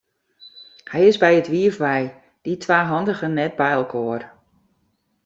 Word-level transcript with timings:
Hy 0.91 0.99
is 1.11 1.17
by 1.21 1.33
it 1.39 1.51
wiif 1.53 1.75
wei, 1.83 2.01
dy 2.43 2.53
twa 2.63 2.79
handigen 2.91 3.33
net 3.39 3.57
byinoar. 3.59 4.21